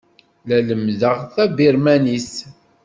La 0.47 0.57
lemmdeɣ 0.67 1.15
tabirmanit. 1.33 2.31